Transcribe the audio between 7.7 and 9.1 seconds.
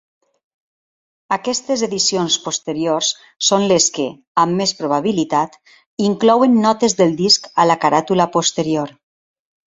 la caràtula posterior.